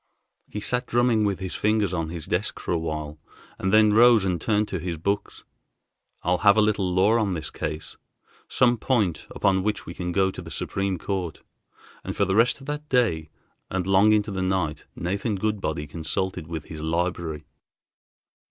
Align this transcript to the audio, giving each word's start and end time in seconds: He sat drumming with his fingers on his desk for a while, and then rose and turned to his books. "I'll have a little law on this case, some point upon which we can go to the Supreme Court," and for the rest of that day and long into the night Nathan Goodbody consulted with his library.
He 0.49 0.61
sat 0.61 0.87
drumming 0.87 1.25
with 1.25 1.37
his 1.37 1.53
fingers 1.53 1.93
on 1.93 2.09
his 2.09 2.25
desk 2.25 2.59
for 2.59 2.71
a 2.71 2.77
while, 2.79 3.19
and 3.59 3.71
then 3.71 3.93
rose 3.93 4.25
and 4.25 4.41
turned 4.41 4.67
to 4.69 4.79
his 4.79 4.97
books. 4.97 5.43
"I'll 6.23 6.39
have 6.39 6.57
a 6.57 6.61
little 6.63 6.91
law 6.91 7.19
on 7.19 7.35
this 7.35 7.51
case, 7.51 7.97
some 8.47 8.77
point 8.79 9.27
upon 9.29 9.61
which 9.61 9.85
we 9.85 9.93
can 9.93 10.11
go 10.11 10.31
to 10.31 10.41
the 10.41 10.49
Supreme 10.49 10.97
Court," 10.97 11.43
and 12.03 12.17
for 12.17 12.25
the 12.25 12.35
rest 12.35 12.59
of 12.61 12.65
that 12.65 12.89
day 12.89 13.29
and 13.69 13.85
long 13.85 14.11
into 14.11 14.31
the 14.31 14.41
night 14.41 14.85
Nathan 14.95 15.35
Goodbody 15.35 15.85
consulted 15.85 16.47
with 16.47 16.63
his 16.63 16.79
library. 16.81 17.45